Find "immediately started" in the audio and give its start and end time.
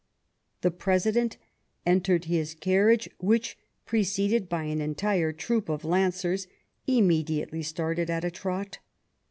6.87-8.09